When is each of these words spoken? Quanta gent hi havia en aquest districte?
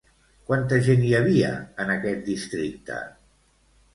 Quanta 0.51 0.79
gent 0.87 1.03
hi 1.07 1.11
havia 1.17 1.51
en 1.85 1.93
aquest 1.97 2.25
districte? 2.31 2.97